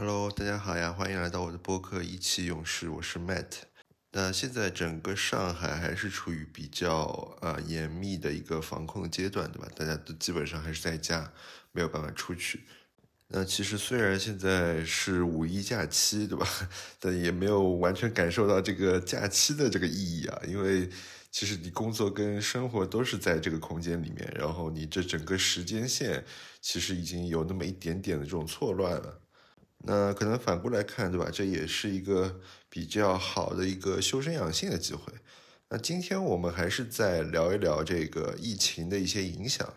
[0.00, 3.64] Hello，大家好呀，欢迎来到我的播客《意气用事》，我是 Matt。
[4.12, 9.68] 那现在整个上海还是处于比较呃严密的一个防控的阶段，对吧？
[9.76, 11.30] 大家都基本上还是在家，
[11.72, 12.62] 没有办法出去。
[13.28, 16.48] 那其实虽然现在是五一假期，对吧？
[16.98, 20.88] 但也没有完全感受到这个假期的这个意义啊，因为
[21.30, 26.24] 其实你工作跟生活都是在这个空间里面，然后你这整个时间线
[26.62, 29.20] 其实已经有那么一点点的这种错乱了。
[29.84, 31.28] 那可能反过来看，对吧？
[31.32, 35.12] 这也是一个比较好的一个修身养性的机会。
[35.68, 39.72] 那今天我们还是再聊一聊这个疫情的一些影响，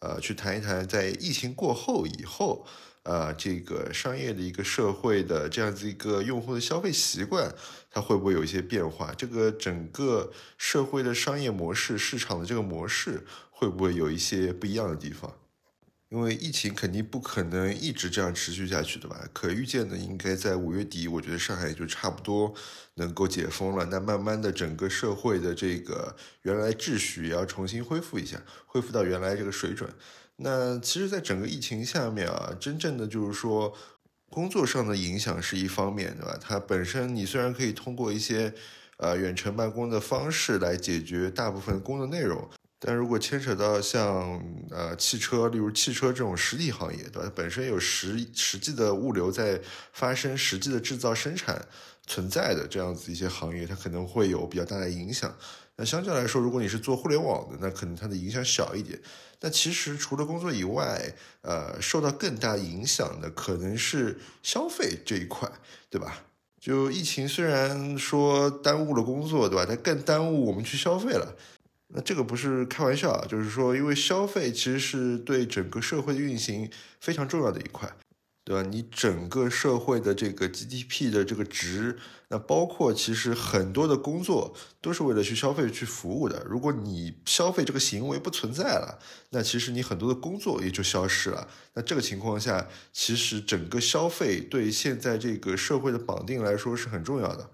[0.00, 2.66] 呃，去谈一谈在疫情过后以后。
[3.06, 7.54] 啊，这个商业的一个社会的这样子一个用户的消费习惯，
[7.88, 9.14] 它会不会有一些变化？
[9.14, 15.32] 这个整个社会的商业模式、市场的这个模式会不会有一些不一样的地方？
[16.08, 19.28] 因为疫情肯定不可能一直这样持续下去的吧？
[19.32, 22.54] 可预见的应该在五月底，我觉得上海就差不多
[22.94, 23.84] 能够解封了。
[23.86, 29.90] 那慢慢的，整个社会的这个原来秩序也要重新恢复一下，恢复到原来这个水准。
[30.36, 33.74] 那其实，在整个疫情下面啊，真正的就是说，
[34.30, 36.38] 工作上的影响是一方面，对吧？
[36.40, 38.54] 它本身你虽然可以通过一些
[38.98, 42.48] 呃远程办公的方式来解决大部分工作内容，
[42.86, 47.32] 但如果牵扯到像呃汽车，例如汽车这种实体行业，对吧？
[47.34, 49.60] 本身有实实际的物流在
[49.92, 51.66] 发生，实际的制造生产
[52.06, 55.34] 存在的这样子一些行业，它可能会有比较大的影响。
[55.74, 58.96] 那相较来说，如果你是做互联网的，那可能它的影响小一点。
[59.40, 65.50] 那其实除了工作以外，呃，受到更大影响的可能是消费这一块，
[65.90, 66.22] 对吧？
[66.60, 69.66] 就疫情虽然说耽误了工作，对吧？
[69.66, 71.36] 它更耽误我们去消费了。
[71.88, 76.70] 那这个不是开玩笑啊，就是说，因为消费其实是对整个社会的运行
[77.00, 77.90] 非常重要的一块。
[78.44, 78.68] 对吧？
[78.70, 81.98] 你整个社会的这个 GDP 的这个值，
[82.28, 86.46] 那包括其实很多的工作都是为了去消费去服务的。
[86.48, 91.48] 如果你消费这个行为不存在了，那其实你很多的工作也就消失了。
[91.74, 97.50] 那这个情况下，其实整个消费对现在这个社会的绑定来说是很重要的。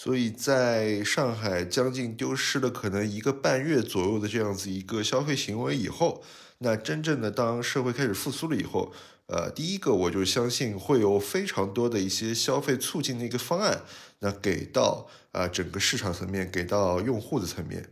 [0.00, 6.22] 所以在上海将近丢失了可能一个半月左右的这样子一个消费行为以后，
[6.58, 8.92] 那真正的当社会开始复苏了以后。
[9.26, 13.82] 呃，第一个我就相信会有非常多的一些消费促进的一个方案，
[14.20, 17.90] 那给到啊整个市场层面，给到用户的层面，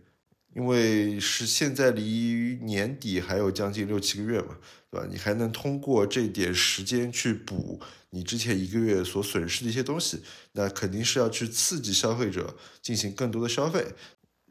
[0.56, 4.56] 因为是现在离年底还有将近六七个月嘛，
[4.90, 5.06] 对吧？
[5.10, 7.78] 你还能通过这点时间去补
[8.08, 10.22] 你之前一个月所损失的一些东西，
[10.52, 13.84] 那肯定是要去刺激消费者进行更多的消费，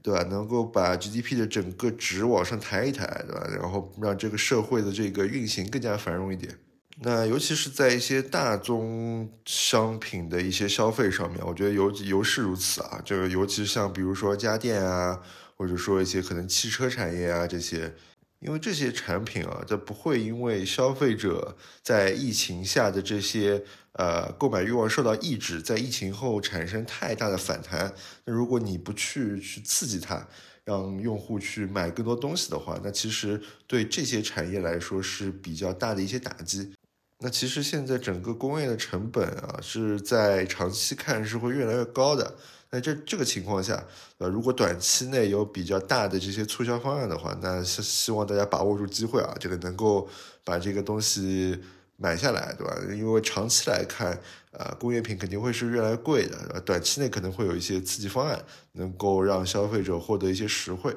[0.04, 0.22] 对吧？
[0.30, 3.48] 能够把 GDP 的整个值往上抬一抬，对吧？
[3.60, 6.56] 然后让这个社会的这个运行更加繁荣一点。
[7.02, 13.02] 那尤其是在一些大宗商品的一些消费上面，我觉得尤尤是如此啊。
[13.04, 15.22] 这个尤其像比如说家电啊，
[15.58, 17.94] 或者说一些可能汽车产业啊这些，
[18.40, 23.62] 因为这些产品啊，它不会因为消费者在疫情下的这些
[23.94, 27.94] 呃购买欲望受到抑制，在疫情后产生太大的反弹。
[28.24, 30.26] 那如果你不去去刺激它，
[30.64, 36.72] 让用户去买更多东西的话，那其实对这些产业来说是比较大的一些打击。
[37.20, 42.36] 那其实现在整个工业的成本啊，是在长期看是会越来越高的。
[42.70, 43.82] 那这这个情况下，
[44.18, 50.10] 呃，如果短期内有比较大的这些促销方案的话，那是希望大家把握住机会啊，这个能够
[50.44, 51.58] 把这个东西
[51.96, 52.76] 买下来，对吧？
[52.94, 54.20] 因为长期来看，
[54.52, 58.44] 呃，工业品肯定会是越来越贵的，短期内可能会有一些刺激方案，
[58.74, 60.94] 能够让消费者获得一些实惠。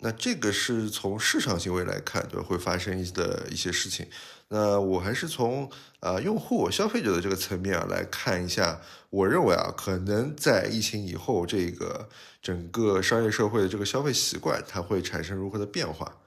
[0.00, 2.40] 那这个是从市场行为来看，对？
[2.40, 4.06] 会发生一的一些事情。
[4.48, 5.68] 那我还是从
[6.00, 8.80] 啊用户消费者的这个层面啊来看一下，
[9.10, 12.08] 我认为啊可能在疫情以后，这个
[12.40, 16.18] 整个商业社会的这个消费习惯它会产生如何的变化。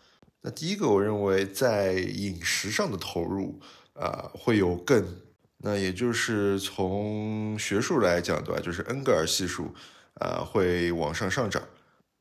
[0.42, 3.60] 那第一个，我认为在饮食上的投入
[3.94, 5.06] 啊会有更，
[5.60, 8.62] 那也就是从学术来讲，对吧？
[8.62, 9.74] 就是恩格尔系数
[10.16, 11.62] 啊会往上上涨。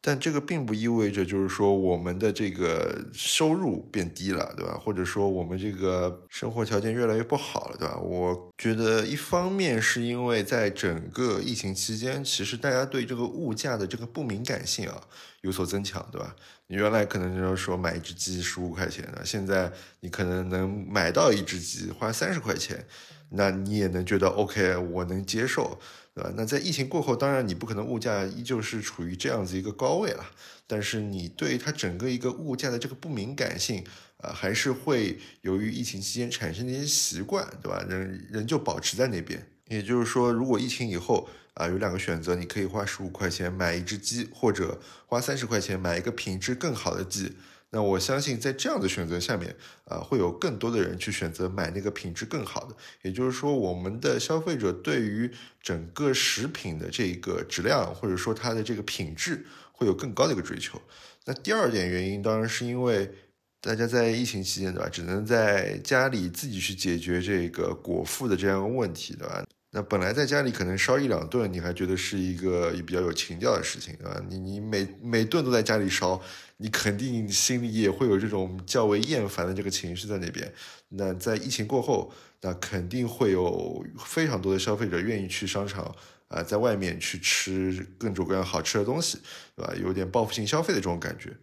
[0.00, 4.80] 但这个并不意味着，就是说我们的这个收入变低了，对吧？
[4.80, 7.98] 或者说我们这个生活条件越来越不好了，对吧？
[7.98, 15.02] 我觉得一方面是因为在整个疫情期间，其实大家对这个物价的这个不敏感性啊
[15.40, 16.34] 有所增强，对吧？
[16.68, 22.86] 你原来可能就是说买一只鸡十五块钱的，现在你可能能买到一只鸡花三十块钱，
[23.30, 25.78] 那你也能觉得 OK，我能接受。
[26.18, 26.32] 对吧？
[26.36, 30.26] 那在疫情过后，当然你不可能物价依旧是处于这样子一个高位了，
[30.66, 33.84] 但是你对它整个一个物价的这个不敏感性
[34.16, 37.86] 啊，还是会由于疫情期间产生的一些习惯，对吧？
[37.88, 39.46] 人人就保持在那边。
[39.68, 47.36] 也就是说，如果疫情以后啊，有两个选择，你可以花十五块钱买一只鸡，或者花三十块钱买一个品质更好的鸡。
[47.70, 49.54] 那我相信，在这样的选择下面，
[49.84, 52.74] 啊，会有更多的人去选择买那个品质更好的。
[53.02, 55.30] 也就是说，我们的消费者对于
[55.60, 60.80] 整个食品的这个质量，或者说它的这个品质，会有更高的一个追求。
[61.26, 63.12] 那第二点原因，当然是因为
[63.60, 69.44] 大家在疫情期间，对吧，只能在家里自己去解决这个果腹的这样一个问题，对吧？
[69.78, 74.20] 那本来在家里可能烧一两顿，你还觉得是一个比较有情调的事情啊。
[74.28, 76.20] 你你每每顿都在家里烧，
[76.56, 80.52] 你肯定心里也会有这种较为厌烦的这个情绪在那边。
[80.88, 85.94] 那在疫情过后，那肯定会有非常多的消费者愿意去商场
[86.26, 89.20] 啊，在外面去吃各种各样好吃的东西，
[89.54, 89.72] 对吧？
[89.80, 91.36] 有点报复性消费的这种感觉。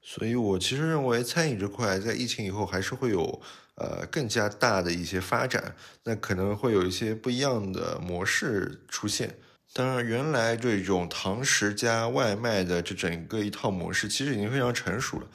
[0.00, 3.42] 所以我其实认为餐饮这块在疫情以后还是会有。
[3.76, 5.74] 呃，更加大的一些发展，
[6.04, 9.38] 那可能会有一些不一样的模式出现。
[9.72, 15.26] 当然，原来这种堂食加外卖的这整个一套模式，其实已经非常成熟了。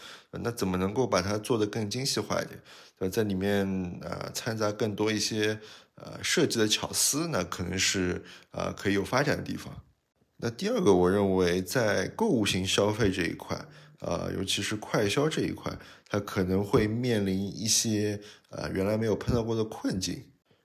[0.43, 2.61] 那怎么能够把它做得更精细化一点？
[2.99, 3.65] 呃，在里面
[4.03, 5.59] 呃掺杂更多一些
[5.95, 9.73] 呃设计的巧思，那可能是呃可以有发展的地方。
[10.37, 13.59] 那第二个，我认为在购物型消费这一块。
[13.99, 15.71] 呃，尤其是快消这一块，
[16.07, 20.23] 它可能会面临一些呃原来没有碰到过的困境。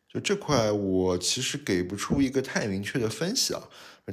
[0.09, 3.63] 就这块，我其实给不出一个太明确的分析啊，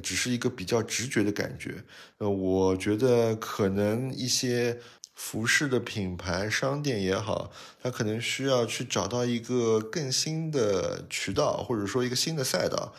[0.02, 1.84] 只是一个比较直觉的感觉。
[2.20, 4.80] 呃，我觉得可能一些
[5.14, 7.52] 服饰的品牌商店也好，
[7.84, 12.94] 它可能需要去找到一个更新的渠道，或者说一个新的赛道，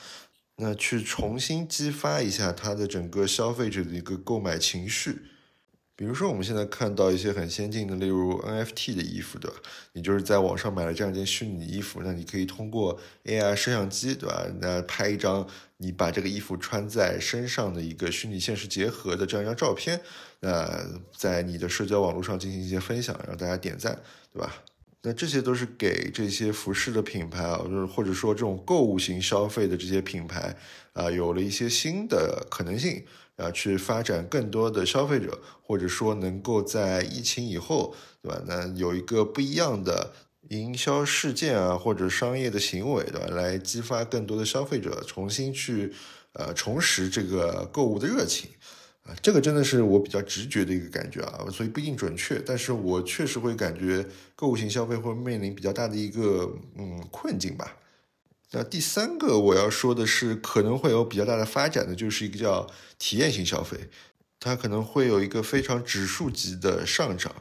[0.57, 5.23] 那去重新激发一下它的整个消费者的一个购买情绪。
[6.01, 9.59] 比如说，我们现在看到一些很先进的，例如 NFT 的衣服，对吧？
[9.93, 14.47] 你就是在网上买了这样一件虚拟衣服，那你可以通过 AI 摄像机，对吧？
[14.63, 20.01] 那拍一张你把这个衣服穿在身上的一个虚拟现实结合的这样一张照片，
[20.41, 20.67] 那
[21.15, 24.01] 在你的社交网络上进行一些分享，让大家点赞，
[24.33, 24.55] 对吧？
[25.03, 30.57] 那这些都是给这些服饰的品牌啊，就是或者说这种购物型消费的这些品牌
[30.93, 33.05] 啊，有了一些新的可能性。
[33.37, 38.39] 啊，去发展更多的消费者，或者说能够在疫情以后，对吧？
[38.47, 40.13] 那有一个不一样的
[40.51, 43.29] 营销事件啊，或者商业的行为，对吧？
[43.29, 45.91] 来激发更多的消费者重新去
[46.35, 48.51] 呃重拾这个购物的热情
[49.05, 54.07] 啊，这个真的是我比较直觉的一个感觉啊，所以不一定准确，但是我确实会感觉
[54.37, 57.77] 购物型消费会面临比较大的一个嗯困境吧。
[58.53, 62.69] 那第三个我要说的是，可能会有比较大的发展的，就是一个叫
[62.99, 63.79] 体验型消费，
[64.39, 67.35] 它可能会有一个非常指数级的上涨。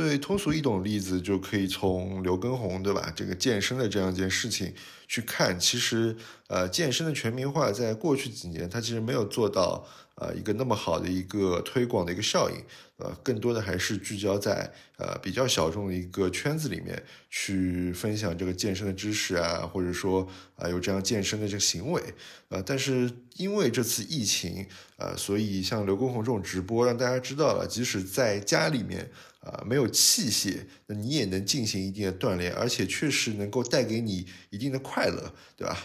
[0.00, 3.12] 最通俗易懂的例子，就可以从刘畊宏对吧？
[3.14, 4.72] 这个健身的这样一件事情
[5.06, 6.16] 去看，其实
[6.46, 9.86] 呃，健身的全民化在过去几年，它其实没有做到。
[10.16, 12.56] 呃，一个那么好的一个推广的一个效应，
[12.98, 22.02] 呃，更多的还是聚焦在呃比较小众的一个圈子里面去分享这个健身的知识啊，或者说啊有这样健身的这个行为，
[22.50, 24.66] 呃，但是因为这次疫情，
[24.98, 29.10] 呃，所以像刘畊宏这种直播，让大家知道了，即使在家里面
[29.40, 35.76] 啊没有器械，那你也能进行一定的锻炼，而且确实能够带给你一定的快乐，对吧？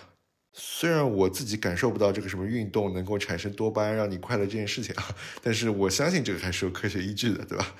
[0.57, 7.75] 虽然我自己感受不到这个什么运动能够产生多巴胺让你快乐这件事情啊，但是我相信这个还是有科学依据的，对吧？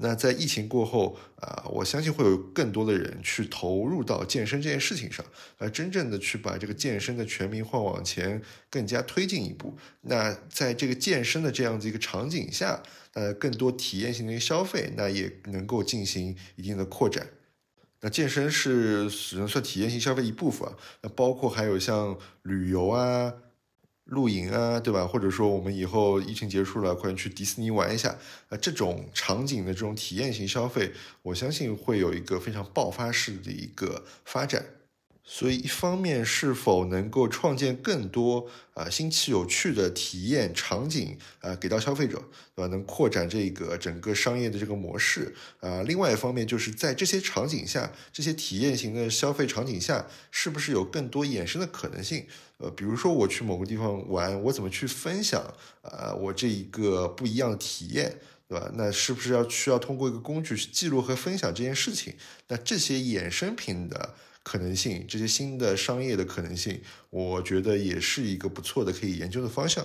[0.00, 5.24] 那在疫情过后啊，我相信会有更多的人去投入到健身这件事情上，
[5.56, 8.40] 而真正的去把这个健身的全民化往前
[8.70, 9.76] 更加推进一步。
[10.02, 12.80] 那在这个健身的这样子一个场景下，
[13.18, 17.26] 呃，更多体验性的一个消费，那也能够进行一定的扩展。
[18.00, 20.68] 那健身是只能算体验性消费一部分，
[21.02, 23.34] 那包括还有像旅游啊、
[24.04, 25.04] 露营啊，对吧？
[25.04, 28.16] 或者说我们以后疫情结束了，可能去迪士尼玩一下，
[28.50, 34.64] 啊，这种场景的这种体验型消费，我相信会有一个非常爆发式的一个发展。
[35.30, 42.16] 所以，一方面是否能够创建更多啊新奇有趣的体验场景啊给到消费者，
[42.54, 42.66] 对吧？
[42.68, 45.82] 能扩展这个整个商业的这个模式啊。
[45.82, 52.24] 另外一方面，就是在这些场景下，这些体验型的消费场景下，是不是有更多衍生的可能性？
[52.56, 55.42] 呃，比如说我去某个地方玩，我怎么去分享
[55.82, 58.18] 啊我这一个不一样的体验，
[58.48, 58.70] 对吧？
[58.76, 62.14] 那是不是要需要通过一个工具去记录和分享这件事情？
[62.48, 64.14] 那这些衍生品的。
[64.48, 69.84] 可能性，这些新的商业的可能性，我觉得也是一个不错的可以研究的方向。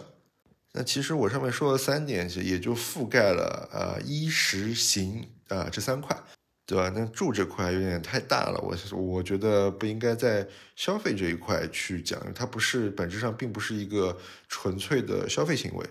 [0.72, 6.18] 那其实我上面说的三点，其实也就覆盖了呃衣食行啊这三块。
[6.66, 6.90] 对吧？
[6.96, 14.18] 那住这块有点太大了，我我觉得不应该在消费这一块去讲，它不是本质上并不是一个
[14.48, 15.86] 纯粹的消费行为。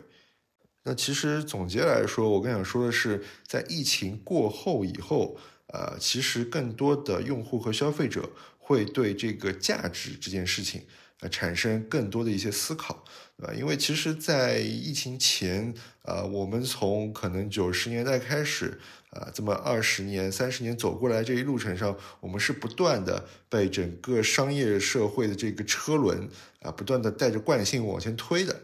[0.85, 5.37] 那其实总结来说，我更想说的是，在疫情过后以后，
[5.67, 8.31] 呃，其实更多的用户和消费者
[8.64, 10.83] 会对这个价值这件事情，
[11.21, 13.04] 呃，产生更多的一些思考，
[13.37, 13.52] 对吧？
[13.52, 18.81] 因为其实，在疫情前，呃，我们从可能九十年代开始。
[19.12, 26.26] 啊，这么二十年、三十年走过来这一路程上，我们是不断的被整个商业社会的这个车轮
[26.62, 28.59] 啊，不断的带着惯性往前推的。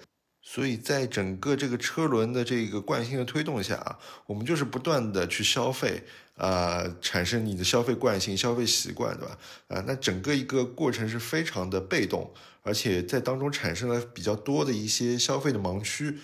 [0.51, 6.03] 所以在整个这个车轮的这个惯性的推动下啊，我们就是不断的去消费
[6.37, 9.39] 啊，产生你的消费惯性、消费习惯，对吧？
[9.69, 16.19] 啊，那整个一个过程是非常的被动，而且在当中产生了比较多的一些消费的盲区。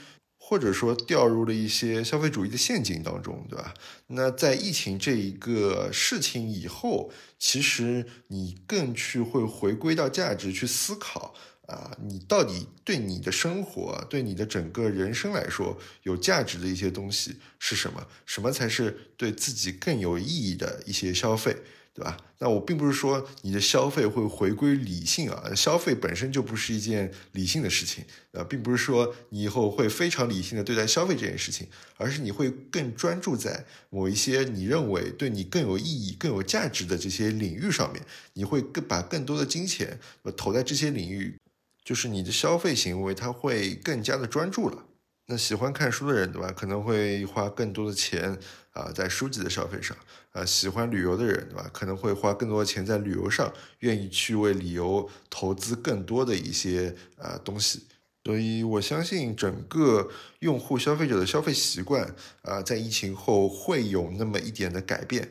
[0.47, 3.73] 或者说掉入了一些消费主义的陷阱当中，对吧？
[4.09, 11.33] 那在疫情这一个事情以后，其实你更去会回归到价值去思考
[11.67, 18.07] 啊，你到底对你的生活、对你的整个人生来说有价值的一些东西是什么？
[18.27, 21.57] 什么才是对自己更有意义的一些消费？
[21.95, 22.17] 对吧？
[22.41, 40.01] 那我并不是说你的消费会回归理性啊，消费本身就不是一件理性的事情，呃，并不是说你以后会非常理性的对待消费这件事情，而是你会更专注在某一些你认为对你更有意义、更有价值的这些领域上面，你会更把更多的金钱
[40.37, 41.39] 投在这些领域，
[41.85, 44.85] 就是你的消费行为它会更加的专注了。
[45.27, 46.53] 那喜欢看书的人，对吧？
[46.53, 48.39] 可能会花更多的钱
[48.73, 49.97] 啊，在书籍的消费上。
[50.33, 51.71] 啊，喜欢旅游的人，对吧？
[51.73, 57.87] 可能会花更多的钱在旅游上，愿意去为旅游投资更多的一些啊东西。
[58.25, 65.31] 所以我相信，整个用户消费者的消费习惯啊，在疫情后会有那么一点的改变。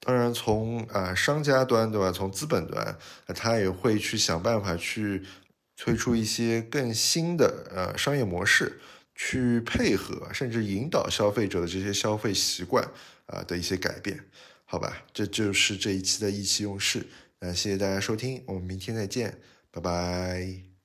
[0.00, 2.10] 当然，从啊商家端，对吧？
[2.10, 2.96] 从资本端，
[3.34, 5.22] 他也会去想办法去
[5.76, 8.80] 推出一些更新的呃商业模式。
[9.20, 12.88] 去配合甚至引导消费者的这些消费习惯
[13.26, 14.18] 啊的一些改变，
[14.64, 17.04] 好吧，这就是这一期的意气用事。
[17.40, 19.36] 那谢谢大家收听，我们明天再见，
[19.72, 20.77] 拜拜。